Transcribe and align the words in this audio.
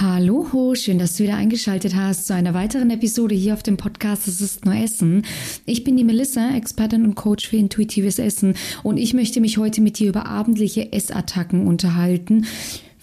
Hallo, 0.00 0.76
schön, 0.76 1.00
dass 1.00 1.16
du 1.16 1.24
wieder 1.24 1.34
eingeschaltet 1.34 1.96
hast 1.96 2.28
zu 2.28 2.32
einer 2.32 2.54
weiteren 2.54 2.88
Episode 2.90 3.34
hier 3.34 3.52
auf 3.52 3.64
dem 3.64 3.76
Podcast 3.76 4.28
Es 4.28 4.40
ist 4.40 4.64
nur 4.64 4.76
Essen. 4.76 5.24
Ich 5.66 5.82
bin 5.82 5.96
die 5.96 6.04
Melissa, 6.04 6.54
Expertin 6.54 7.04
und 7.04 7.16
Coach 7.16 7.48
für 7.48 7.56
intuitives 7.56 8.20
Essen 8.20 8.54
und 8.84 8.96
ich 8.96 9.12
möchte 9.12 9.40
mich 9.40 9.58
heute 9.58 9.80
mit 9.80 9.98
dir 9.98 10.10
über 10.10 10.26
abendliche 10.26 10.92
Essattacken 10.92 11.66
unterhalten. 11.66 12.46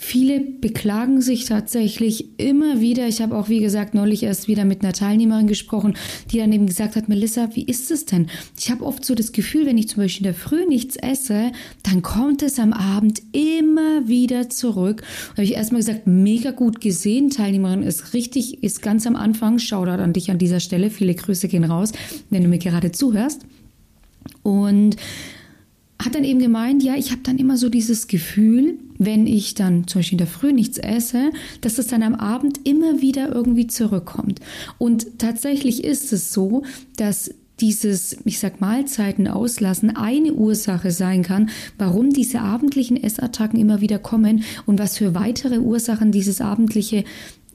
Viele 0.07 0.39
beklagen 0.39 1.19
sich 1.19 1.45
tatsächlich 1.45 2.39
immer 2.39 2.79
wieder. 2.79 3.07
Ich 3.07 3.23
habe 3.23 3.35
auch, 3.35 3.49
wie 3.49 3.59
gesagt, 3.59 3.95
neulich 3.95 4.21
erst 4.21 4.47
wieder 4.47 4.63
mit 4.63 4.83
einer 4.83 4.93
Teilnehmerin 4.93 5.47
gesprochen, 5.47 5.95
die 6.29 6.37
dann 6.37 6.53
eben 6.53 6.67
gesagt 6.67 6.95
hat, 6.95 7.09
Melissa, 7.09 7.49
wie 7.55 7.63
ist 7.63 7.89
es 7.89 8.05
denn? 8.05 8.27
Ich 8.55 8.69
habe 8.69 8.85
oft 8.85 9.03
so 9.03 9.15
das 9.15 9.31
Gefühl, 9.31 9.65
wenn 9.65 9.79
ich 9.79 9.89
zum 9.89 10.03
Beispiel 10.03 10.27
in 10.27 10.31
der 10.31 10.39
Früh 10.39 10.67
nichts 10.67 10.95
esse, 10.95 11.51
dann 11.81 12.03
kommt 12.03 12.43
es 12.43 12.59
am 12.59 12.71
Abend 12.71 13.23
immer 13.31 14.07
wieder 14.07 14.47
zurück. 14.47 15.01
Da 15.29 15.37
habe 15.37 15.43
ich 15.45 15.55
erstmal 15.55 15.81
gesagt, 15.81 16.05
mega 16.05 16.51
gut 16.51 16.81
gesehen. 16.81 17.31
Teilnehmerin 17.31 17.81
ist 17.81 18.13
richtig, 18.13 18.61
ist 18.61 18.83
ganz 18.83 19.07
am 19.07 19.15
Anfang. 19.15 19.57
Shoutout 19.57 20.03
an 20.03 20.13
dich 20.13 20.29
an 20.29 20.37
dieser 20.37 20.59
Stelle. 20.59 20.91
Viele 20.91 21.15
Grüße 21.15 21.47
gehen 21.47 21.63
raus, 21.63 21.93
wenn 22.29 22.43
du 22.43 22.47
mir 22.47 22.59
gerade 22.59 22.91
zuhörst. 22.91 23.41
Und 24.43 24.97
hat 26.03 26.15
dann 26.15 26.23
eben 26.23 26.39
gemeint, 26.39 26.83
ja, 26.83 26.95
ich 26.95 27.11
habe 27.11 27.21
dann 27.23 27.37
immer 27.37 27.57
so 27.57 27.69
dieses 27.69 28.07
Gefühl, 28.07 28.77
wenn 28.97 29.27
ich 29.27 29.55
dann 29.55 29.87
zum 29.87 29.99
Beispiel 29.99 30.15
in 30.15 30.25
der 30.25 30.27
Früh 30.27 30.51
nichts 30.51 30.77
esse, 30.77 31.31
dass 31.61 31.77
es 31.77 31.87
dann 31.87 32.03
am 32.03 32.15
Abend 32.15 32.59
immer 32.63 33.01
wieder 33.01 33.33
irgendwie 33.33 33.67
zurückkommt. 33.67 34.39
Und 34.77 35.19
tatsächlich 35.19 35.83
ist 35.83 36.11
es 36.11 36.33
so, 36.33 36.63
dass 36.97 37.31
dieses, 37.61 38.17
ich 38.25 38.39
sag 38.39 38.59
Mahlzeiten 38.59 39.27
auslassen, 39.27 39.95
eine 39.95 40.33
Ursache 40.33 40.91
sein 40.91 41.23
kann, 41.23 41.49
warum 41.77 42.11
diese 42.11 42.41
abendlichen 42.41 43.01
Essattacken 43.01 43.59
immer 43.59 43.79
wieder 43.79 43.97
kommen 43.97 44.43
und 44.65 44.79
was 44.79 44.97
für 44.97 45.15
weitere 45.15 45.59
Ursachen 45.59 46.11
dieses 46.11 46.41
abendliche 46.41 47.03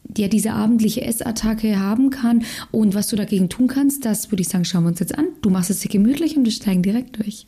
der 0.02 0.28
diese 0.28 0.52
abendliche 0.54 1.02
Essattacke 1.02 1.78
haben 1.78 2.10
kann 2.10 2.42
und 2.72 2.94
was 2.94 3.06
du 3.06 3.16
dagegen 3.16 3.48
tun 3.48 3.68
kannst, 3.68 4.04
das 4.04 4.32
würde 4.32 4.42
ich 4.42 4.48
sagen, 4.48 4.64
schauen 4.64 4.82
wir 4.82 4.88
uns 4.88 4.98
jetzt 4.98 5.16
an. 5.16 5.28
Du 5.40 5.50
machst 5.50 5.70
es 5.70 5.80
dir 5.80 5.88
gemütlich 5.88 6.36
und 6.36 6.44
wir 6.44 6.50
steigen 6.50 6.82
direkt 6.82 7.18
durch. 7.18 7.46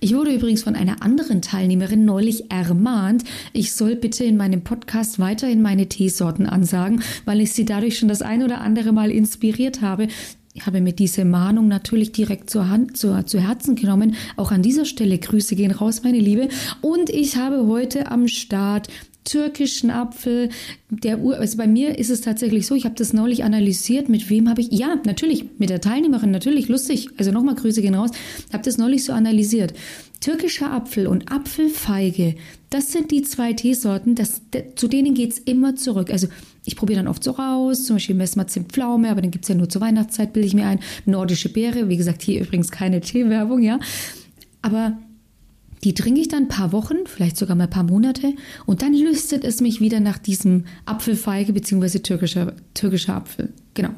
Ich 0.00 0.14
wurde 0.14 0.34
übrigens 0.34 0.62
von 0.62 0.76
einer 0.76 1.02
anderen 1.02 1.40
Teilnehmerin 1.40 2.04
neulich 2.04 2.50
ermahnt, 2.50 3.24
ich 3.52 3.72
soll 3.72 3.96
bitte 3.96 4.24
in 4.24 4.36
meinem 4.36 4.62
Podcast 4.62 5.18
weiterhin 5.18 5.62
meine 5.62 5.88
Teesorten 5.88 6.46
ansagen, 6.46 7.02
weil 7.24 7.40
ich 7.40 7.52
sie 7.52 7.64
dadurch 7.64 7.98
schon 7.98 8.08
das 8.08 8.20
ein 8.20 8.42
oder 8.42 8.60
andere 8.60 8.92
Mal 8.92 9.10
inspiriert 9.10 9.80
habe. 9.80 10.08
Ich 10.52 10.66
habe 10.66 10.80
mir 10.80 10.92
diese 10.92 11.24
Mahnung 11.24 11.68
natürlich 11.68 12.12
direkt 12.12 12.50
zur 12.50 12.68
Hand, 12.68 12.96
zu, 12.96 13.24
zu 13.24 13.40
Herzen 13.40 13.76
genommen. 13.76 14.14
Auch 14.36 14.52
an 14.52 14.62
dieser 14.62 14.84
Stelle 14.84 15.18
Grüße 15.18 15.56
gehen 15.56 15.72
raus, 15.72 16.02
meine 16.04 16.20
Liebe. 16.20 16.48
Und 16.80 17.10
ich 17.10 17.36
habe 17.36 17.66
heute 17.66 18.10
am 18.10 18.28
Start 18.28 18.88
türkischen 19.24 19.90
Apfel. 19.90 20.50
Der 20.90 21.20
Ur 21.20 21.38
also 21.38 21.56
bei 21.56 21.66
mir 21.66 21.98
ist 21.98 22.10
es 22.10 22.20
tatsächlich 22.20 22.66
so, 22.66 22.74
ich 22.74 22.84
habe 22.84 22.94
das 22.94 23.12
neulich 23.12 23.42
analysiert, 23.42 24.08
mit 24.08 24.30
wem 24.30 24.48
habe 24.48 24.60
ich, 24.60 24.70
ja, 24.70 25.00
natürlich, 25.04 25.46
mit 25.58 25.70
der 25.70 25.80
Teilnehmerin, 25.80 26.30
natürlich, 26.30 26.68
lustig, 26.68 27.08
also 27.16 27.32
nochmal 27.32 27.54
Grüße 27.54 27.82
gehen 27.82 27.94
raus, 27.94 28.10
habe 28.52 28.62
das 28.62 28.78
neulich 28.78 29.04
so 29.04 29.12
analysiert. 29.12 29.74
Türkischer 30.20 30.72
Apfel 30.72 31.06
und 31.06 31.30
Apfelfeige, 31.30 32.36
das 32.70 32.92
sind 32.92 33.10
die 33.10 33.22
zwei 33.22 33.52
Teesorten, 33.52 34.14
das, 34.14 34.42
zu 34.76 34.88
denen 34.88 35.14
geht's 35.14 35.38
immer 35.38 35.76
zurück. 35.76 36.10
Also 36.10 36.28
ich 36.64 36.76
probiere 36.76 37.00
dann 37.00 37.08
oft 37.08 37.22
so 37.22 37.32
raus, 37.32 37.84
zum 37.84 37.96
Beispiel 37.96 38.16
Messmer 38.16 38.46
aber 38.78 39.20
dann 39.20 39.30
gibt's 39.30 39.48
ja 39.48 39.54
nur 39.54 39.68
zur 39.68 39.82
Weihnachtszeit, 39.82 40.32
bilde 40.32 40.46
ich 40.46 40.54
mir 40.54 40.66
ein. 40.66 40.80
Nordische 41.04 41.50
Beere, 41.50 41.88
wie 41.88 41.96
gesagt, 41.96 42.22
hier 42.22 42.40
übrigens 42.40 42.70
keine 42.70 43.00
Teewerbung, 43.00 43.62
ja. 43.62 43.78
Aber 44.62 44.96
die 45.84 45.94
trinke 45.94 46.20
ich 46.20 46.28
dann 46.28 46.44
ein 46.44 46.48
paar 46.48 46.72
Wochen, 46.72 46.96
vielleicht 47.06 47.36
sogar 47.36 47.56
mal 47.56 47.64
ein 47.64 47.70
paar 47.70 47.84
Monate 47.84 48.32
und 48.66 48.82
dann 48.82 48.94
lüstet 48.94 49.44
es 49.44 49.60
mich 49.60 49.80
wieder 49.80 50.00
nach 50.00 50.18
diesem 50.18 50.64
Apfelfeige 50.86 51.52
bzw. 51.52 51.98
Türkischer, 51.98 52.54
türkischer 52.72 53.14
Apfel. 53.14 53.52
Genau. 53.74 53.90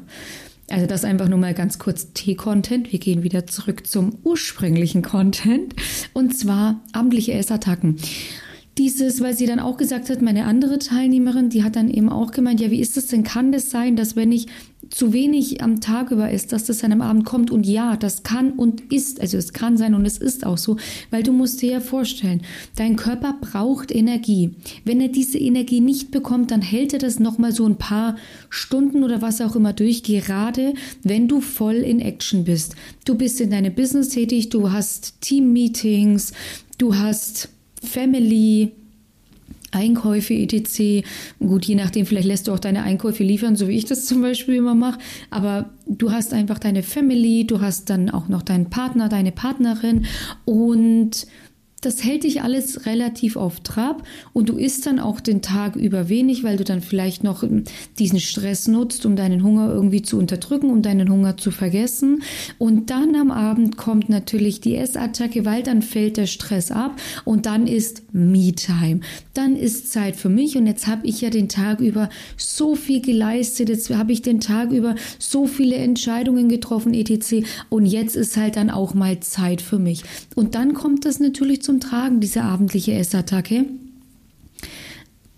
Also 0.69 0.85
das 0.85 1.05
einfach 1.05 1.29
nur 1.29 1.39
mal 1.39 1.53
ganz 1.53 1.79
kurz 1.79 2.11
Tee-Content. 2.11 2.91
Wir 2.91 2.99
gehen 2.99 3.23
wieder 3.23 3.47
zurück 3.47 3.87
zum 3.87 4.17
ursprünglichen 4.23 5.01
Content 5.01 5.73
und 6.13 6.37
zwar 6.37 6.81
abendliche 6.91 7.33
Essattacken 7.33 7.95
dieses, 8.77 9.21
weil 9.21 9.35
sie 9.35 9.45
dann 9.45 9.59
auch 9.59 9.77
gesagt 9.77 10.09
hat, 10.09 10.21
meine 10.21 10.45
andere 10.45 10.79
Teilnehmerin, 10.79 11.49
die 11.49 11.63
hat 11.63 11.75
dann 11.75 11.89
eben 11.89 12.09
auch 12.09 12.31
gemeint, 12.31 12.61
ja, 12.61 12.69
wie 12.69 12.79
ist 12.79 12.95
das 12.95 13.07
denn? 13.07 13.23
Kann 13.23 13.51
das 13.51 13.69
sein, 13.69 13.95
dass 13.95 14.15
wenn 14.15 14.31
ich 14.31 14.47
zu 14.89 15.13
wenig 15.13 15.61
am 15.61 15.81
Tag 15.81 16.11
über 16.11 16.31
ist, 16.31 16.51
dass 16.51 16.65
das 16.65 16.79
dann 16.79 16.91
am 16.91 17.01
Abend 17.01 17.25
kommt? 17.25 17.51
Und 17.51 17.65
ja, 17.65 17.95
das 17.97 18.23
kann 18.23 18.51
und 18.53 18.91
ist, 18.91 19.21
also 19.21 19.37
es 19.37 19.53
kann 19.53 19.77
sein 19.77 19.93
und 19.93 20.05
es 20.05 20.17
ist 20.17 20.45
auch 20.45 20.57
so, 20.57 20.77
weil 21.11 21.23
du 21.23 21.31
musst 21.31 21.61
dir 21.61 21.71
ja 21.71 21.79
vorstellen, 21.79 22.41
dein 22.75 22.95
Körper 22.95 23.35
braucht 23.39 23.93
Energie. 23.93 24.51
Wenn 24.85 25.01
er 25.01 25.09
diese 25.09 25.37
Energie 25.37 25.81
nicht 25.81 26.11
bekommt, 26.11 26.51
dann 26.51 26.61
hält 26.61 26.93
er 26.93 26.99
das 26.99 27.19
nochmal 27.19 27.51
so 27.51 27.65
ein 27.65 27.77
paar 27.77 28.15
Stunden 28.49 29.03
oder 29.03 29.21
was 29.21 29.41
auch 29.41 29.55
immer 29.55 29.73
durch, 29.73 30.03
gerade 30.03 30.73
wenn 31.03 31.27
du 31.27 31.41
voll 31.41 31.75
in 31.75 31.99
Action 31.99 32.43
bist. 32.43 32.75
Du 33.05 33.15
bist 33.15 33.41
in 33.41 33.51
deinem 33.51 33.73
Business 33.73 34.09
tätig, 34.09 34.49
du 34.49 34.71
hast 34.71 35.21
Team-Meetings, 35.21 36.33
du 36.77 36.95
hast 36.95 37.49
Family, 37.83 38.71
Einkäufe 39.71 40.33
etc. 40.33 41.05
Gut, 41.39 41.65
je 41.65 41.75
nachdem, 41.75 42.05
vielleicht 42.05 42.27
lässt 42.27 42.47
du 42.47 42.53
auch 42.53 42.59
deine 42.59 42.83
Einkäufe 42.83 43.23
liefern, 43.23 43.55
so 43.55 43.67
wie 43.67 43.77
ich 43.77 43.85
das 43.85 44.05
zum 44.07 44.21
Beispiel 44.21 44.55
immer 44.55 44.75
mache. 44.75 44.99
Aber 45.29 45.71
du 45.87 46.11
hast 46.11 46.33
einfach 46.33 46.59
deine 46.59 46.83
Family, 46.83 47.45
du 47.45 47.61
hast 47.61 47.89
dann 47.89 48.09
auch 48.09 48.27
noch 48.27 48.41
deinen 48.41 48.69
Partner, 48.69 49.09
deine 49.09 49.31
Partnerin 49.31 50.05
und 50.45 51.27
das 51.81 52.03
hält 52.03 52.23
dich 52.23 52.41
alles 52.41 52.87
relativ 52.87 53.35
auf 53.35 53.59
Trab 53.59 54.03
und 54.33 54.49
du 54.49 54.57
isst 54.57 54.87
dann 54.87 54.99
auch 54.99 55.19
den 55.19 55.43
Tag 55.43 55.75
über 55.75 56.09
wenig, 56.09 56.43
weil 56.43 56.57
du 56.57 56.63
dann 56.63 56.81
vielleicht 56.81 57.23
noch 57.23 57.43
diesen 57.99 58.19
Stress 58.19 58.67
nutzt, 58.67 59.05
um 59.05 59.15
deinen 59.15 59.43
Hunger 59.43 59.71
irgendwie 59.71 60.01
zu 60.01 60.17
unterdrücken, 60.17 60.71
um 60.71 60.81
deinen 60.81 61.09
Hunger 61.09 61.37
zu 61.37 61.51
vergessen. 61.51 62.23
Und 62.57 62.89
dann 62.89 63.15
am 63.15 63.29
Abend 63.29 63.77
kommt 63.77 64.09
natürlich 64.09 64.59
die 64.59 64.75
Essattacke, 64.75 65.45
weil 65.45 65.61
dann 65.61 65.83
fällt 65.83 66.17
der 66.17 66.25
Stress 66.25 66.71
ab 66.71 66.99
und 67.25 67.45
dann 67.45 67.67
ist 67.67 68.01
Me-Time. 68.11 69.01
Dann 69.35 69.55
ist 69.55 69.91
Zeit 69.91 70.15
für 70.15 70.29
mich 70.29 70.57
und 70.57 70.65
jetzt 70.65 70.87
habe 70.87 71.05
ich 71.05 71.21
ja 71.21 71.29
den 71.29 71.47
Tag 71.47 71.79
über 71.79 72.09
so 72.37 72.75
viel 72.75 73.01
geleistet, 73.01 73.69
jetzt 73.69 73.91
habe 73.91 74.13
ich 74.13 74.23
den 74.23 74.39
Tag 74.39 74.71
über 74.71 74.95
so 75.19 75.45
viele 75.45 75.75
Entscheidungen 75.75 76.49
getroffen, 76.49 76.95
etc. 76.95 77.45
Und 77.69 77.85
jetzt 77.85 78.15
ist 78.15 78.35
halt 78.35 78.55
dann 78.55 78.71
auch 78.71 78.95
mal 78.95 79.19
Zeit 79.19 79.61
für 79.61 79.77
mich. 79.77 80.03
Und 80.35 80.55
dann 80.55 80.73
kommt 80.73 81.05
das 81.05 81.19
natürlich 81.19 81.61
zum 81.67 81.81
Tragen, 81.81 82.21
diese 82.21 82.43
abendliche 82.43 82.93
Essattacke. 82.93 83.65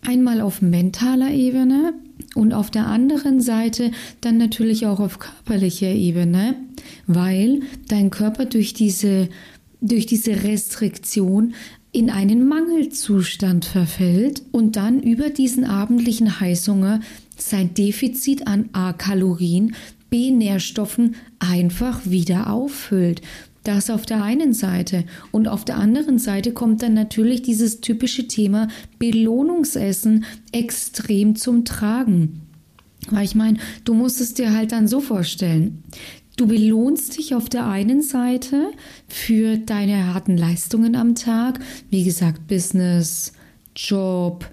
Einmal 0.01 0.41
auf 0.41 0.61
mentaler 0.61 1.31
Ebene 1.31 1.95
und 2.35 2.53
auf 2.53 2.69
der 2.69 2.85
anderen 2.85 3.41
Seite 3.41 3.89
dann 4.21 4.37
natürlich 4.37 4.85
auch 4.85 4.99
auf 4.99 5.17
körperlicher 5.17 5.87
Ebene, 5.89 6.53
weil 7.07 7.61
dein 7.87 8.11
Körper 8.11 8.45
durch 8.45 8.75
diese, 8.75 9.27
durch 9.81 10.05
diese 10.05 10.43
Restriktion 10.43 11.55
in 11.91 12.11
einen 12.11 12.47
Mangelzustand 12.47 13.65
verfällt 13.65 14.43
und 14.51 14.75
dann 14.75 15.01
über 15.01 15.31
diesen 15.31 15.65
abendlichen 15.65 16.39
Heißhunger 16.39 16.99
sein 17.37 17.73
Defizit 17.73 18.45
an 18.45 18.69
A 18.73 18.93
Kalorien, 18.93 19.73
B 20.11 20.29
Nährstoffen 20.29 21.15
einfach 21.39 22.01
wieder 22.05 22.53
auffüllt. 22.53 23.21
Das 23.69 23.91
auf 23.91 24.07
der 24.07 24.23
einen 24.23 24.53
Seite. 24.53 25.03
Und 25.29 25.47
auf 25.47 25.63
der 25.63 25.77
anderen 25.77 26.17
Seite 26.17 26.53
kommt 26.53 26.81
dann 26.81 26.95
natürlich 26.95 27.43
dieses 27.43 27.81
typische 27.81 28.27
Thema 28.27 28.67
Belohnungsessen 28.97 30.25
extrem 30.51 31.35
zum 31.35 31.65
Tragen. 31.65 32.41
Weil 33.11 33.25
ich 33.25 33.35
meine, 33.35 33.59
du 33.85 33.93
musst 33.93 34.21
es 34.21 34.33
dir 34.33 34.55
halt 34.55 34.71
dann 34.71 34.87
so 34.87 35.01
vorstellen. 35.01 35.83
Du 36.35 36.47
belohnst 36.47 37.15
dich 37.19 37.35
auf 37.35 37.47
der 37.47 37.67
einen 37.67 38.01
Seite 38.01 38.71
für 39.07 39.57
deine 39.57 40.15
harten 40.15 40.35
Leistungen 40.35 40.95
am 40.95 41.13
Tag, 41.13 41.59
wie 41.91 42.03
gesagt, 42.03 42.47
Business, 42.47 43.33
Job, 43.75 44.49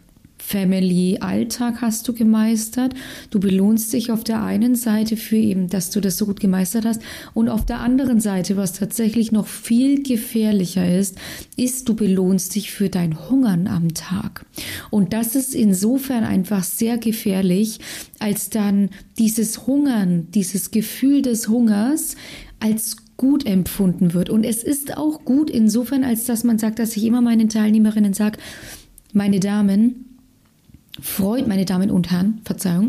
Family, 0.47 1.19
Alltag 1.19 1.81
hast 1.81 2.07
du 2.07 2.13
gemeistert. 2.13 2.95
Du 3.31 3.41
belohnst 3.41 3.93
dich 3.93 4.13
auf 4.13 4.23
der 4.23 4.45
einen 4.45 4.77
Seite 4.77 5.17
für 5.17 5.37
eben, 5.37 5.69
dass 5.69 5.91
du 5.91 6.01
das 6.01 6.19
so 6.19 6.27
gut 6.27 6.39
gemeistert 6.39 6.85
hast. 6.85 7.03
Und 7.35 7.49
auf 7.49 7.67
der 7.67 7.81
anderen 7.81 8.21
Seite, 8.21 8.57
was 8.57 8.73
tatsächlich 8.73 9.33
noch 9.33 9.49
viel 9.49 10.05
gefährlicher 10.05 10.89
ist, 10.89 11.17
ist, 11.57 11.89
du 11.89 11.97
belohnst 11.97 12.55
dich 12.55 12.71
für 12.71 12.89
dein 12.89 13.29
Hungern 13.29 13.67
am 13.67 13.93
Tag. 13.93 14.47
Und 14.91 15.13
das 15.15 15.35
ist 15.35 15.53
insofern 15.53 16.23
einfach 16.23 16.63
sehr 16.63 16.97
gefährlich, 16.97 17.81
als 18.21 18.49
dann 18.49 18.91
dieses 19.19 19.67
Hungern, 19.67 20.29
dieses 20.31 20.71
Gefühl 20.71 21.23
des 21.23 21.49
Hungers 21.49 22.15
als 22.61 22.99
gut 23.17 23.45
empfunden 23.45 24.15
wird. 24.15 24.31
Und 24.31 24.45
es 24.45 24.63
ist 24.63 24.97
auch 24.97 25.25
gut 25.25 25.51
insofern, 25.51 26.05
als 26.05 26.27
dass 26.27 26.45
man 26.45 26.61
sagt, 26.61 26.79
dass 26.79 26.97
ich 26.97 27.05
immer 27.05 27.21
meinen 27.21 27.49
Teilnehmerinnen 27.49 28.15
sage, 28.15 28.39
meine 29.13 29.41
Damen, 29.41 30.06
freut, 31.01 31.47
meine 31.47 31.65
Damen 31.65 31.91
und 31.91 32.11
Herren, 32.11 32.41
Verzeihung, 32.45 32.89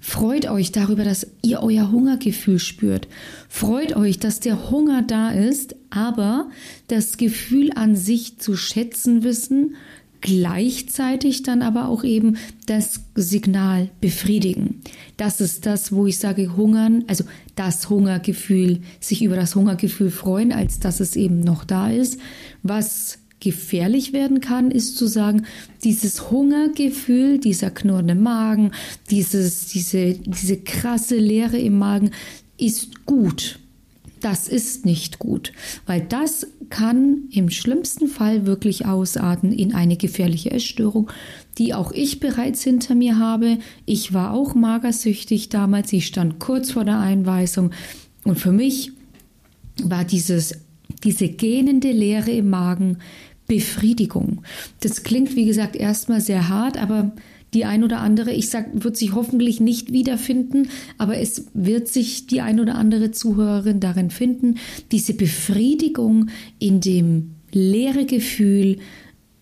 freut 0.00 0.48
euch 0.50 0.72
darüber, 0.72 1.04
dass 1.04 1.26
ihr 1.42 1.62
euer 1.62 1.90
Hungergefühl 1.90 2.58
spürt. 2.58 3.08
Freut 3.48 3.96
euch, 3.96 4.18
dass 4.18 4.40
der 4.40 4.70
Hunger 4.70 5.02
da 5.02 5.30
ist, 5.30 5.76
aber 5.90 6.48
das 6.88 7.16
Gefühl 7.16 7.70
an 7.74 7.96
sich 7.96 8.38
zu 8.38 8.56
schätzen 8.56 9.22
wissen, 9.22 9.76
gleichzeitig 10.20 11.42
dann 11.42 11.60
aber 11.60 11.88
auch 11.88 12.02
eben 12.02 12.38
das 12.64 13.00
Signal 13.14 13.90
befriedigen. 14.00 14.80
Das 15.18 15.42
ist 15.42 15.66
das, 15.66 15.92
wo 15.92 16.06
ich 16.06 16.18
sage, 16.18 16.56
hungern, 16.56 17.04
also 17.08 17.24
das 17.56 17.90
Hungergefühl, 17.90 18.80
sich 19.00 19.22
über 19.22 19.36
das 19.36 19.54
Hungergefühl 19.54 20.10
freuen, 20.10 20.50
als 20.50 20.80
dass 20.80 21.00
es 21.00 21.14
eben 21.14 21.40
noch 21.40 21.64
da 21.64 21.90
ist. 21.90 22.18
Was 22.62 23.18
gefährlich 23.44 24.12
werden 24.14 24.40
kann, 24.40 24.70
ist 24.70 24.96
zu 24.96 25.06
sagen, 25.06 25.44
dieses 25.84 26.30
Hungergefühl, 26.30 27.38
dieser 27.38 27.70
knurrende 27.70 28.14
Magen, 28.14 28.72
dieses, 29.10 29.66
diese, 29.66 30.14
diese 30.14 30.56
krasse 30.56 31.16
Leere 31.16 31.58
im 31.58 31.78
Magen 31.78 32.10
ist 32.56 33.04
gut. 33.04 33.58
Das 34.20 34.48
ist 34.48 34.86
nicht 34.86 35.18
gut, 35.18 35.52
weil 35.84 36.00
das 36.00 36.46
kann 36.70 37.24
im 37.30 37.50
schlimmsten 37.50 38.08
Fall 38.08 38.46
wirklich 38.46 38.86
ausarten 38.86 39.52
in 39.52 39.74
eine 39.74 39.98
gefährliche 39.98 40.50
Essstörung, 40.50 41.10
die 41.58 41.74
auch 41.74 41.92
ich 41.92 42.20
bereits 42.20 42.64
hinter 42.64 42.94
mir 42.94 43.18
habe. 43.18 43.58
Ich 43.84 44.14
war 44.14 44.32
auch 44.32 44.54
magersüchtig 44.54 45.50
damals, 45.50 45.92
ich 45.92 46.06
stand 46.06 46.38
kurz 46.38 46.70
vor 46.70 46.84
der 46.84 47.00
Einweisung 47.00 47.72
und 48.24 48.38
für 48.38 48.52
mich 48.52 48.92
war 49.82 50.04
dieses, 50.04 50.54
diese 51.02 51.28
gähnende 51.28 51.92
Leere 51.92 52.30
im 52.30 52.48
Magen 52.48 52.98
Befriedigung. 53.46 54.42
Das 54.80 55.02
klingt, 55.02 55.36
wie 55.36 55.44
gesagt, 55.46 55.76
erstmal 55.76 56.20
sehr 56.20 56.48
hart, 56.48 56.76
aber 56.76 57.12
die 57.54 57.64
ein 57.64 57.84
oder 57.84 58.00
andere, 58.00 58.32
ich 58.32 58.50
sag, 58.50 58.66
wird 58.72 58.96
sich 58.96 59.14
hoffentlich 59.14 59.60
nicht 59.60 59.92
wiederfinden, 59.92 60.68
aber 60.98 61.18
es 61.18 61.46
wird 61.54 61.88
sich 61.88 62.26
die 62.26 62.40
ein 62.40 62.58
oder 62.58 62.74
andere 62.74 63.12
Zuhörerin 63.12 63.80
darin 63.80 64.10
finden, 64.10 64.56
diese 64.90 65.14
Befriedigung 65.14 66.30
in 66.58 66.80
dem 66.80 67.36
leere 67.52 68.06
Gefühl 68.06 68.78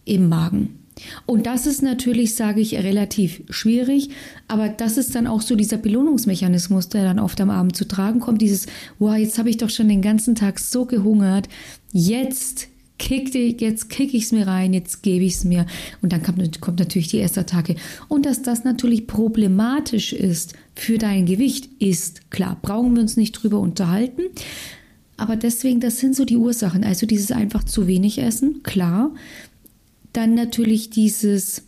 im 0.05 0.29
Magen. 0.29 0.79
Und 1.25 1.47
das 1.47 1.67
ist 1.67 1.83
natürlich, 1.83 2.35
sage 2.35 2.61
ich, 2.61 2.75
relativ 2.75 3.43
schwierig, 3.49 4.11
aber 4.47 4.69
das 4.69 4.99
ist 4.99 5.15
dann 5.15 5.27
auch 5.27 5.41
so 5.41 5.57
dieser 5.57 5.79
Belohnungsmechanismus, 5.79 6.91
der 6.91 7.05
dann 7.05 7.19
oft 7.19 7.41
am 7.41 7.49
Abend 7.49 7.75
zu 7.75 7.89
tragen 7.89 8.21
kommt, 8.21 8.43
dieses, 8.43 8.67
wow, 8.99 9.17
jetzt 9.17 9.39
habe 9.39 9.49
ich 9.49 9.57
doch 9.57 9.71
schon 9.71 9.89
den 9.89 10.03
ganzen 10.03 10.35
Tag 10.35 10.59
so 10.59 10.85
gehungert, 10.85 11.49
jetzt 11.93 12.69
kick, 13.03 13.35
jetzt 13.61 13.91
kicke 13.91 14.17
ich 14.17 14.25
es 14.25 14.33
mir 14.33 14.47
rein, 14.47 14.73
jetzt 14.73 15.03
gebe 15.03 15.25
ich 15.25 15.35
es 15.35 15.45
mir. 15.45 15.67
Und 16.01 16.13
dann 16.13 16.23
kommt, 16.23 16.61
kommt 16.61 16.79
natürlich 16.79 17.09
die 17.09 17.21
Essattacke. 17.21 17.75
Und 18.09 18.25
dass 18.25 18.43
das 18.43 18.63
natürlich 18.65 19.09
problematisch 19.09 20.13
ist 20.13 20.55
für 20.77 20.99
dein 20.99 21.27
Gewicht, 21.27 21.69
ist 21.81 22.31
klar. 22.31 22.57
Brauchen 22.63 22.95
wir 22.95 23.03
uns 23.03 23.17
nicht 23.17 23.33
drüber 23.33 23.59
unterhalten. 23.59 24.23
Aber 25.17 25.35
deswegen, 25.37 25.81
das 25.81 25.99
sind 25.99 26.15
so 26.15 26.25
die 26.25 26.37
Ursachen. 26.37 26.85
Also 26.85 27.05
dieses 27.07 27.33
einfach 27.33 27.65
zu 27.65 27.89
wenig 27.89 28.19
essen, 28.19 28.63
klar. 28.63 29.13
Dann 30.13 30.35
natürlich 30.35 30.91
dieses 30.91 31.65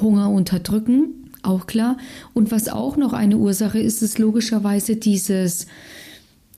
Hunger 0.00 0.30
unterdrücken, 0.30 1.30
auch 1.42 1.66
klar. 1.66 1.96
Und 2.32 2.52
was 2.52 2.68
auch 2.68 2.96
noch 2.96 3.12
eine 3.12 3.38
Ursache 3.38 3.80
ist, 3.80 4.02
ist 4.02 4.20
logischerweise 4.20 4.94
dieses 4.94 5.66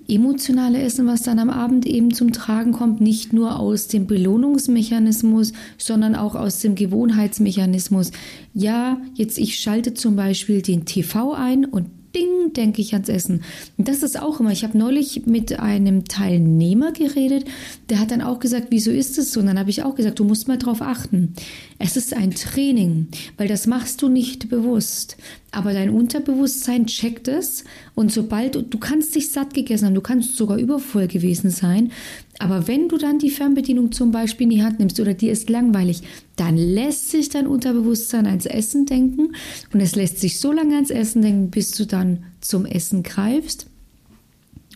emotionale 0.09 0.81
Essen, 0.83 1.07
was 1.07 1.23
dann 1.23 1.39
am 1.39 1.51
Abend 1.51 1.87
eben 1.87 2.13
zum 2.13 2.33
Tragen 2.33 2.73
kommt, 2.73 3.01
nicht 3.01 3.33
nur 3.33 3.59
aus 3.59 3.89
dem 3.89 4.07
Belohnungsmechanismus, 4.07 5.53
sondern 5.79 6.15
auch 6.15 6.35
aus 6.35 6.61
dem 6.61 6.75
Gewohnheitsmechanismus. 6.75 8.11
Ja, 8.53 9.01
jetzt 9.15 9.39
ich 9.39 9.59
schalte 9.59 9.95
zum 9.95 10.17
Beispiel 10.17 10.63
den 10.63 10.85
TV 10.85 11.33
ein 11.33 11.65
und 11.65 11.87
ding, 12.15 12.53
denke 12.55 12.81
ich 12.81 12.93
ans 12.95 13.09
Essen. 13.09 13.43
Und 13.77 13.89
das 13.89 14.03
ist 14.03 14.21
auch 14.21 14.41
immer. 14.41 14.53
Ich 14.53 14.65
habe 14.65 14.79
neulich 14.79 15.27
mit 15.27 15.59
einem 15.59 16.05
Teilnehmer 16.05 16.93
geredet, 16.93 17.45
der 17.89 18.01
hat 18.01 18.11
dann 18.11 18.23
auch 18.23 18.39
gesagt, 18.39 18.69
wieso 18.71 18.91
ist 18.91 19.19
es 19.19 19.33
so? 19.33 19.41
Und 19.41 19.47
dann 19.47 19.59
habe 19.59 19.71
ich 19.71 19.83
auch 19.83 19.95
gesagt, 19.95 20.19
du 20.19 20.25
musst 20.25 20.49
mal 20.49 20.59
drauf 20.59 20.83
achten. 20.83 21.35
Es 21.79 21.97
ist 21.97 22.15
ein 22.15 22.33
Training, 22.33 23.09
weil 23.37 23.49
das 23.49 23.67
machst 23.67 24.03
du 24.03 24.09
nicht 24.09 24.49
bewusst. 24.49 25.17
Aber 25.51 25.73
dein 25.73 25.91
Unterbewusstsein 25.91 26.87
checkt 26.87 27.29
es 27.29 27.65
und 27.95 28.11
sobald 28.11 28.57
du, 28.57 28.79
kannst 28.79 29.15
dich 29.15 29.31
satt 29.31 29.55
gegessen 29.55 29.87
haben, 29.87 29.95
du 29.95 30.01
kannst 30.01 30.37
sogar 30.37 30.59
übervoll 30.59 31.07
gewesen 31.07 31.51
sein, 31.51 31.93
aber 32.41 32.67
wenn 32.67 32.89
du 32.89 32.99
dann 32.99 33.21
die 33.21 33.31
Fernbedienung 33.31 33.93
zum 33.93 34.11
Beispiel 34.11 34.45
in 34.45 34.51
die 34.51 34.63
Hand 34.65 34.81
nimmst 34.81 34.99
oder 34.99 35.15
dir 35.15 35.31
ist 35.31 35.49
langweilig, 35.51 36.03
dann 36.37 36.57
lässt 36.57 37.11
sich 37.11 37.29
dein 37.29 37.47
Unterbewusstsein 37.47 38.27
ans 38.27 38.47
Essen 38.47 38.87
denken 38.87 39.35
und 39.73 39.81
es 39.81 39.95
lässt 39.95 40.19
sich 40.19 40.41
so 40.41 40.53
lange 40.53 40.75
ans 40.75 40.91
Essen 40.91 41.23
denken, 41.23 41.51
bis 41.51 41.71
du 41.73 41.87
dann 41.87 42.25
zum 42.41 42.67
Essen 42.67 43.03
greifst 43.03 43.67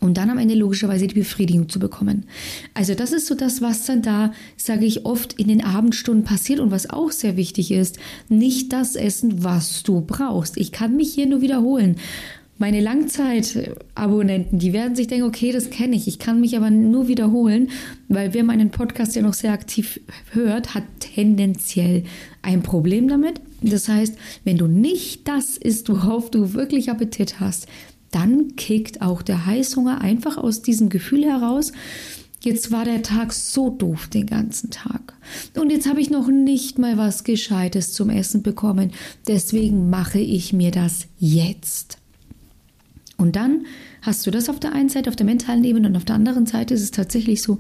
um 0.01 0.15
dann 0.15 0.31
am 0.31 0.39
Ende 0.39 0.55
logischerweise 0.55 1.07
die 1.07 1.15
Befriedigung 1.15 1.69
zu 1.69 1.79
bekommen. 1.79 2.27
Also 2.75 2.95
das 2.95 3.13
ist 3.13 3.27
so 3.27 3.35
das, 3.35 3.61
was 3.61 3.87
dann 3.87 4.03
da, 4.03 4.33
sage 4.57 4.85
ich 4.85 5.05
oft, 5.05 5.35
in 5.35 5.49
den 5.49 5.65
Abendstunden 5.65 6.25
passiert 6.25 6.61
und 6.61 6.71
was 6.71 6.91
auch 6.91 7.11
sehr 7.11 7.37
wichtig 7.37 7.71
ist, 7.71 7.99
nicht 8.29 8.73
das 8.73 8.97
Essen, 8.97 9.43
was 9.43 9.83
du 9.83 10.01
brauchst. 10.01 10.57
Ich 10.57 10.73
kann 10.73 10.97
mich 10.97 11.13
hier 11.13 11.27
nur 11.27 11.41
wiederholen. 11.41 11.97
Meine 12.61 12.81
Langzeitabonnenten, 12.81 14.59
die 14.59 14.73
werden 14.73 14.97
sich 14.97 15.07
denken, 15.07 15.27
okay, 15.27 15.53
das 15.53 15.71
kenne 15.71 15.95
ich. 15.95 16.09
Ich 16.09 16.19
kann 16.19 16.41
mich 16.41 16.57
aber 16.57 16.71
nur 16.71 17.07
wiederholen, 17.07 17.71
weil 18.09 18.35
wer 18.35 18.43
meinen 18.43 18.71
Podcast 18.71 19.15
ja 19.15 19.23
noch 19.23 19.35
sehr 19.35 19.53
aktiv 19.53 20.01
hört, 20.33 20.75
hat 20.75 20.83
tendenziell 20.99 22.03
ein 22.43 22.65
Problem 22.65 23.07
damit. 23.07 23.41
Das 23.63 23.89
heißt, 23.89 24.17
wenn 24.43 24.59
du 24.59 24.67
nicht 24.67 25.29
das 25.29 25.57
isst, 25.57 25.89
worauf 25.89 26.33
du 26.33 26.53
wirklich 26.55 26.91
Appetit 26.91 27.39
hast, 27.39 27.69
dann 28.11 28.57
kickt 28.57 29.03
auch 29.03 29.23
der 29.23 29.47
Heißhunger 29.47 30.01
einfach 30.01 30.37
aus 30.37 30.61
diesem 30.61 30.89
Gefühl 30.89 31.25
heraus. 31.25 31.73
Jetzt 32.41 32.73
war 32.73 32.85
der 32.85 33.03
Tag 33.03 33.33
so 33.33 33.71
doof 33.71 34.09
den 34.09 34.27
ganzen 34.27 34.71
Tag. 34.71 35.15
Und 35.57 35.71
jetzt 35.71 35.89
habe 35.89 36.01
ich 36.01 36.11
noch 36.11 36.29
nicht 36.29 36.79
mal 36.79 36.97
was 36.97 37.23
Gescheites 37.23 37.93
zum 37.93 38.11
Essen 38.11 38.43
bekommen. 38.43 38.93
Deswegen 39.29 39.91
mache 39.91 40.19
ich 40.19 40.53
mir 40.53 40.71
das 40.71 41.07
jetzt. 41.19 41.98
Und 43.19 43.35
dann 43.35 43.67
hast 44.01 44.27
du 44.27 44.31
das 44.31 44.49
auf 44.49 44.61
der 44.61 44.73
einen 44.73 44.89
Seite, 44.89 45.11
auf 45.11 45.17
der 45.17 45.27
mentalen 45.27 45.65
Ebene 45.65 45.89
und 45.89 45.97
auf 45.97 46.05
der 46.05 46.15
anderen 46.15 46.47
Seite 46.47 46.73
ist 46.73 46.83
es 46.83 46.93
tatsächlich 46.93 47.43
so, 47.43 47.59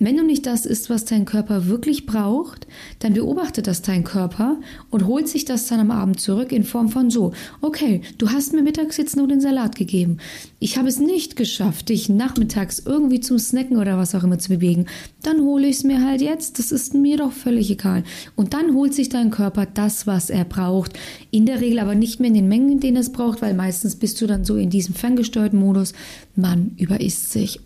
wenn 0.00 0.16
du 0.16 0.24
nicht 0.24 0.46
das 0.46 0.64
isst, 0.64 0.88
was 0.88 1.04
dein 1.04 1.26
Körper 1.26 1.66
wirklich 1.66 2.06
braucht, 2.06 2.66
dann 3.00 3.12
beobachte 3.12 3.60
das 3.60 3.82
dein 3.82 4.02
Körper 4.02 4.58
und 4.88 5.06
holt 5.06 5.28
sich 5.28 5.44
das 5.44 5.66
dann 5.66 5.78
am 5.78 5.90
Abend 5.90 6.20
zurück 6.20 6.52
in 6.52 6.64
Form 6.64 6.88
von 6.88 7.10
so, 7.10 7.32
okay, 7.60 8.00
du 8.16 8.30
hast 8.30 8.54
mir 8.54 8.62
mittags 8.62 8.96
jetzt 8.96 9.16
nur 9.16 9.28
den 9.28 9.42
Salat 9.42 9.76
gegeben. 9.76 10.16
Ich 10.58 10.78
habe 10.78 10.88
es 10.88 10.98
nicht 10.98 11.36
geschafft, 11.36 11.90
dich 11.90 12.08
nachmittags 12.08 12.78
irgendwie 12.78 13.20
zum 13.20 13.38
Snacken 13.38 13.76
oder 13.76 13.98
was 13.98 14.14
auch 14.14 14.24
immer 14.24 14.38
zu 14.38 14.48
bewegen. 14.48 14.86
Dann 15.22 15.42
hole 15.42 15.66
ich 15.66 15.76
es 15.76 15.84
mir 15.84 16.02
halt 16.02 16.22
jetzt. 16.22 16.58
Das 16.58 16.72
ist 16.72 16.94
mir 16.94 17.18
doch 17.18 17.32
völlig 17.32 17.70
egal. 17.70 18.02
Und 18.36 18.54
dann 18.54 18.74
holt 18.74 18.94
sich 18.94 19.10
dein 19.10 19.30
Körper 19.30 19.66
das, 19.66 20.06
was 20.06 20.30
er 20.30 20.46
braucht. 20.46 20.98
In 21.30 21.44
der 21.44 21.60
Regel 21.60 21.78
aber 21.78 21.94
nicht 21.94 22.20
mehr 22.20 22.28
in 22.28 22.34
den 22.34 22.48
Mengen, 22.48 22.72
in 22.72 22.80
denen 22.80 22.96
es 22.96 23.12
braucht, 23.12 23.42
weil 23.42 23.52
meistens 23.52 23.96
bist 23.96 24.18
du 24.22 24.26
dann 24.26 24.46
so 24.46 24.56
in 24.56 24.70
diesem 24.70 24.94
ferngesteuerten 24.94 25.58
Modus. 25.58 25.92
Man 26.36 26.72
überisst 26.78 27.32
sich. 27.32 27.60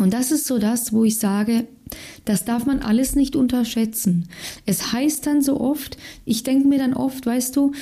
Und 0.00 0.14
das 0.14 0.30
ist 0.30 0.46
so 0.46 0.58
das, 0.58 0.92
wo 0.92 1.04
ich 1.04 1.18
sage, 1.18 1.66
das 2.24 2.44
darf 2.44 2.66
man 2.66 2.80
alles 2.80 3.16
nicht 3.16 3.36
unterschätzen. 3.36 4.28
Es 4.66 4.92
heißt 4.92 5.26
dann 5.26 5.42
so 5.42 5.60
oft, 5.60 5.98
ich 6.24 6.42
denke 6.42 6.68
mir 6.68 6.78
dann 6.78 6.94
oft, 6.94 7.26
weißt 7.26 7.54
du, 7.56 7.72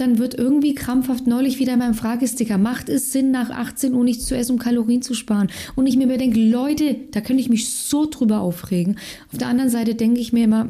dann 0.00 0.18
wird 0.18 0.34
irgendwie 0.34 0.74
krampfhaft 0.74 1.26
neulich 1.26 1.58
wieder 1.58 1.74
in 1.74 1.78
meinem 1.78 1.94
Fragesticker, 1.94 2.58
macht 2.58 2.88
es 2.88 3.12
Sinn, 3.12 3.30
nach 3.30 3.50
18 3.50 3.94
Uhr 3.94 4.04
nichts 4.04 4.26
zu 4.26 4.36
essen, 4.36 4.52
um 4.52 4.58
Kalorien 4.58 5.02
zu 5.02 5.14
sparen? 5.14 5.48
Und 5.76 5.86
ich 5.86 5.96
mir 5.96 6.04
immer 6.04 6.16
denke, 6.16 6.40
Leute, 6.40 6.96
da 7.10 7.20
könnte 7.20 7.40
ich 7.40 7.48
mich 7.48 7.70
so 7.70 8.06
drüber 8.06 8.40
aufregen. 8.40 8.98
Auf 9.32 9.38
der 9.38 9.48
anderen 9.48 9.70
Seite 9.70 9.94
denke 9.94 10.20
ich 10.20 10.32
mir 10.32 10.44
immer, 10.44 10.68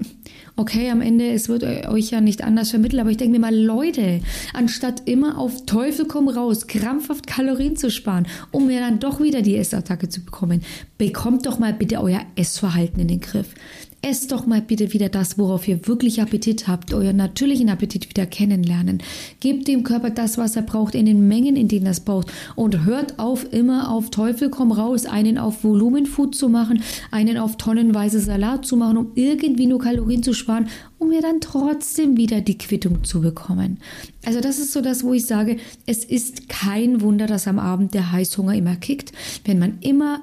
okay, 0.57 0.91
am 0.91 1.01
Ende, 1.01 1.31
es 1.31 1.49
wird 1.49 1.65
euch 1.89 2.11
ja 2.11 2.21
nicht 2.21 2.43
anders 2.45 2.71
vermittelt, 2.71 3.01
aber 3.01 3.11
ich 3.11 3.17
denke 3.17 3.33
mir 3.33 3.41
mal, 3.41 3.55
Leute, 3.55 4.21
anstatt 4.53 5.09
immer 5.09 5.39
auf 5.39 5.65
Teufel 5.67 6.07
komm 6.07 6.29
raus, 6.29 6.67
krampfhaft 6.67 7.27
Kalorien 7.27 7.77
zu 7.77 7.91
sparen, 7.91 8.27
um 8.51 8.67
mir 8.67 8.81
dann 8.81 8.99
doch 8.99 9.21
wieder 9.21 9.43
die 9.43 9.57
Essattacke 9.57 10.09
zu 10.09 10.25
bekommen, 10.25 10.63
bekommt 10.99 11.47
doch 11.47 11.59
mal 11.59 11.73
bitte 11.73 12.01
euer 12.01 12.23
Essverhalten 12.37 13.01
in 13.01 13.09
den 13.09 13.21
Griff. 13.21 13.55
Esst 14.03 14.33
doch 14.33 14.47
mal 14.47 14.63
bitte 14.63 14.95
wieder 14.95 15.11
das, 15.11 15.37
worauf 15.37 15.69
ihr 15.69 15.87
wirklich 15.87 16.23
Appetit 16.23 16.67
habt, 16.67 16.95
euren 16.95 17.17
natürlichen 17.17 17.69
Appetit 17.69 18.09
wieder 18.09 18.25
kennenlernen. 18.25 19.03
Gebt 19.41 19.69
dem 19.69 19.85
Körper 19.85 20.09
das, 20.09 20.39
was 20.39 20.57
er 20.57 20.63
braucht, 20.63 20.95
in 20.95 21.05
den 21.05 21.29
Mengen, 21.29 21.55
in 21.55 21.69
denen 21.69 21.85
er 21.85 21.93
es 21.93 22.01
braucht. 22.01 22.33
Und 22.57 22.87
hört 22.87 23.19
auf, 23.19 23.53
immer 23.53 23.91
auf 23.91 24.09
Teufel 24.09 24.49
komm 24.49 24.73
raus, 24.73 25.05
einen 25.05 25.37
auf 25.37 25.65
Volumenfood 25.65 26.35
zu 26.35 26.49
machen, 26.49 26.83
einen 27.11 27.37
auf 27.37 27.59
tonnenweise 27.59 28.21
Salat 28.21 28.65
zu 28.65 28.79
machen, 28.79 28.97
um 28.97 29.13
irgendwie 29.17 29.67
nur 29.67 29.81
Kalorien 29.81 30.23
zu 30.23 30.33
sparen, 30.33 30.69
um 30.99 31.11
mir 31.11 31.21
dann 31.21 31.43
trotzdem 31.43 32.17
wieder 32.17 32.41
die 32.41 32.57
Quittung 32.57 33.05
zu 33.05 33.21
bekommen. 33.21 33.81
Also 34.25 34.41
das 34.41 34.59
ist 34.59 34.73
so 34.73 34.81
das, 34.81 35.05
wo 35.05 35.13
ich 35.13 35.27
sage, 35.27 35.59
es 35.85 36.05
ist 36.05 36.49
kein 36.49 37.03
Wunder, 37.03 37.27
dass 37.27 37.47
am 37.47 37.59
Abend 37.59 37.93
der 37.93 38.13
Heißhunger 38.13 38.55
immer 38.55 38.77
kickt, 38.77 39.13
wenn 39.45 39.59
man 39.59 39.79
immer 39.83 40.23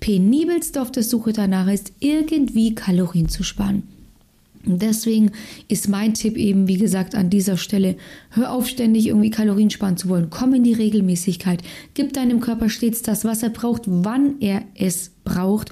penibelst 0.00 0.78
auf 0.78 0.90
der 0.90 1.02
Suche 1.02 1.32
danach 1.32 1.68
ist, 1.68 1.92
irgendwie 2.00 2.74
Kalorien 2.74 3.28
zu 3.28 3.42
sparen. 3.42 3.82
Und 4.66 4.82
deswegen 4.82 5.30
ist 5.68 5.88
mein 5.88 6.12
Tipp 6.12 6.36
eben, 6.36 6.68
wie 6.68 6.76
gesagt, 6.76 7.14
an 7.14 7.30
dieser 7.30 7.56
Stelle, 7.56 7.96
hör 8.30 8.52
auf, 8.52 8.66
ständig 8.66 9.06
irgendwie 9.06 9.30
Kalorien 9.30 9.70
sparen 9.70 9.96
zu 9.96 10.08
wollen. 10.08 10.28
Komm 10.28 10.52
in 10.52 10.64
die 10.64 10.74
Regelmäßigkeit. 10.74 11.62
Gib 11.94 12.12
deinem 12.12 12.40
Körper 12.40 12.68
stets 12.68 13.00
das, 13.00 13.24
was 13.24 13.42
er 13.42 13.50
braucht, 13.50 13.82
wann 13.86 14.40
er 14.40 14.62
es 14.74 15.12
braucht. 15.24 15.70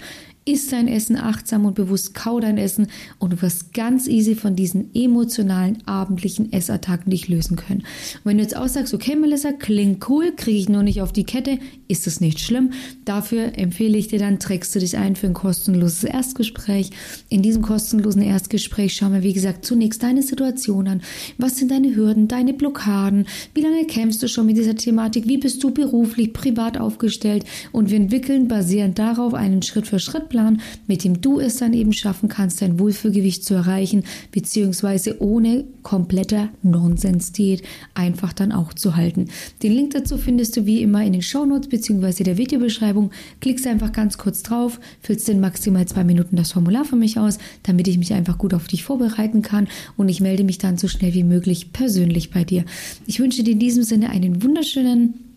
Iss 0.48 0.68
dein 0.68 0.88
Essen 0.88 1.16
achtsam 1.16 1.66
und 1.66 1.74
bewusst, 1.74 2.14
kau 2.14 2.40
dein 2.40 2.56
Essen 2.56 2.86
und 3.18 3.34
du 3.34 3.42
wirst 3.42 3.74
ganz 3.74 4.08
easy 4.08 4.34
von 4.34 4.56
diesen 4.56 4.94
emotionalen 4.94 5.86
abendlichen 5.86 6.52
Essattacken 6.52 7.10
dich 7.10 7.28
lösen 7.28 7.56
können. 7.56 7.80
Und 7.80 8.24
wenn 8.24 8.38
du 8.38 8.42
jetzt 8.42 8.56
auch 8.56 8.68
sagst, 8.68 8.94
okay, 8.94 9.14
Melissa, 9.14 9.52
klingt 9.52 10.08
cool, 10.08 10.32
kriege 10.34 10.58
ich 10.58 10.68
nur 10.68 10.82
nicht 10.82 11.02
auf 11.02 11.12
die 11.12 11.24
Kette, 11.24 11.58
ist 11.86 12.06
es 12.06 12.20
nicht 12.20 12.40
schlimm. 12.40 12.72
Dafür 13.04 13.58
empfehle 13.58 13.98
ich 13.98 14.08
dir 14.08 14.18
dann, 14.18 14.38
trägst 14.38 14.74
du 14.74 14.78
dich 14.78 14.96
ein 14.96 15.16
für 15.16 15.26
ein 15.26 15.34
kostenloses 15.34 16.04
Erstgespräch. 16.04 16.90
In 17.28 17.42
diesem 17.42 17.62
kostenlosen 17.62 18.22
Erstgespräch 18.22 18.94
schauen 18.94 19.12
wir, 19.12 19.22
wie 19.22 19.34
gesagt, 19.34 19.66
zunächst 19.66 20.02
deine 20.02 20.22
Situation 20.22 20.88
an. 20.88 21.02
Was 21.36 21.56
sind 21.56 21.70
deine 21.70 21.94
Hürden, 21.94 22.26
deine 22.26 22.54
Blockaden? 22.54 23.26
Wie 23.54 23.60
lange 23.60 23.84
kämpfst 23.84 24.22
du 24.22 24.28
schon 24.28 24.46
mit 24.46 24.56
dieser 24.56 24.76
Thematik? 24.76 25.28
Wie 25.28 25.38
bist 25.38 25.62
du 25.62 25.72
beruflich, 25.72 26.32
privat 26.32 26.78
aufgestellt? 26.78 27.44
Und 27.72 27.90
wir 27.90 27.98
entwickeln 27.98 28.48
basierend 28.48 28.98
darauf 28.98 29.34
einen 29.34 29.62
Schritt 29.62 29.86
für 29.86 29.98
Schritt 29.98 30.30
Plan, 30.38 30.60
mit 30.86 31.02
dem 31.02 31.20
du 31.20 31.40
es 31.40 31.56
dann 31.56 31.72
eben 31.72 31.92
schaffen 31.92 32.28
kannst, 32.28 32.62
dein 32.62 32.78
Wohlfühlgewicht 32.78 33.44
zu 33.44 33.54
erreichen, 33.54 34.04
beziehungsweise 34.30 35.20
ohne 35.20 35.64
kompletter 35.82 36.48
Nonsens-Diät 36.62 37.62
einfach 37.94 38.32
dann 38.32 38.52
auch 38.52 38.72
zu 38.72 38.94
halten. 38.94 39.26
Den 39.64 39.72
Link 39.72 39.94
dazu 39.94 40.16
findest 40.16 40.56
du 40.56 40.64
wie 40.64 40.80
immer 40.82 41.04
in 41.04 41.12
den 41.12 41.22
Shownotes 41.22 41.68
beziehungsweise 41.68 42.22
der 42.22 42.38
Videobeschreibung. 42.38 43.10
Klickst 43.40 43.66
einfach 43.66 43.90
ganz 43.90 44.16
kurz 44.16 44.44
drauf, 44.44 44.78
füllst 45.00 45.28
in 45.28 45.40
maximal 45.40 45.86
zwei 45.86 46.04
Minuten 46.04 46.36
das 46.36 46.52
Formular 46.52 46.84
für 46.84 46.96
mich 46.96 47.18
aus, 47.18 47.38
damit 47.64 47.88
ich 47.88 47.98
mich 47.98 48.12
einfach 48.12 48.38
gut 48.38 48.54
auf 48.54 48.68
dich 48.68 48.84
vorbereiten 48.84 49.42
kann 49.42 49.66
und 49.96 50.08
ich 50.08 50.20
melde 50.20 50.44
mich 50.44 50.58
dann 50.58 50.78
so 50.78 50.86
schnell 50.86 51.14
wie 51.14 51.24
möglich 51.24 51.72
persönlich 51.72 52.30
bei 52.30 52.44
dir. 52.44 52.64
Ich 53.06 53.18
wünsche 53.18 53.42
dir 53.42 53.52
in 53.52 53.58
diesem 53.58 53.82
Sinne 53.82 54.10
einen 54.10 54.44
wunderschönen 54.44 55.27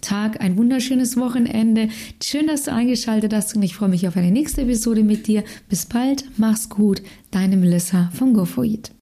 Tag, 0.00 0.40
ein 0.40 0.56
wunderschönes 0.56 1.16
Wochenende. 1.16 1.88
Schön, 2.22 2.46
dass 2.46 2.64
du 2.64 2.72
eingeschaltet 2.72 3.32
hast 3.32 3.54
und 3.56 3.62
ich 3.62 3.74
freue 3.74 3.88
mich 3.88 4.08
auf 4.08 4.16
eine 4.16 4.30
nächste 4.30 4.62
Episode 4.62 5.02
mit 5.02 5.26
dir. 5.26 5.44
Bis 5.68 5.86
bald, 5.86 6.24
mach's 6.36 6.68
gut. 6.68 7.02
Deine 7.30 7.56
Melissa 7.56 8.10
von 8.14 8.34
Go 8.34 8.44
For 8.44 8.64
It. 8.64 8.90